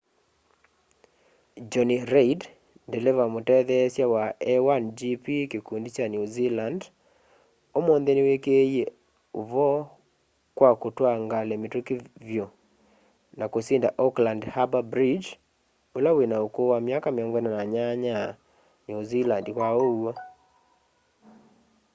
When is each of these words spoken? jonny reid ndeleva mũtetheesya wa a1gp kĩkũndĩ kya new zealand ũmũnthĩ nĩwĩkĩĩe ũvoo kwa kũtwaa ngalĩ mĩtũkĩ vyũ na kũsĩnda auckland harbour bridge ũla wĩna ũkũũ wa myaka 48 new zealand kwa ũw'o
jonny 1.71 1.97
reid 2.13 2.41
ndeleva 2.87 3.23
mũtetheesya 3.33 4.05
wa 4.13 4.23
a1gp 4.53 5.25
kĩkũndĩ 5.51 5.89
kya 5.95 6.05
new 6.13 6.25
zealand 6.35 6.81
ũmũnthĩ 7.77 8.11
nĩwĩkĩĩe 8.15 8.85
ũvoo 9.39 9.79
kwa 10.57 10.69
kũtwaa 10.81 11.17
ngalĩ 11.25 11.55
mĩtũkĩ 11.61 11.95
vyũ 12.27 12.45
na 13.37 13.45
kũsĩnda 13.53 13.89
auckland 14.03 14.41
harbour 14.53 14.85
bridge 14.93 15.27
ũla 15.97 16.09
wĩna 16.17 16.35
ũkũũ 16.45 16.63
wa 16.73 16.77
myaka 16.87 17.09
48 17.11 18.15
new 18.87 18.99
zealand 19.09 19.45
kwa 19.57 19.67
ũw'o 19.85 20.11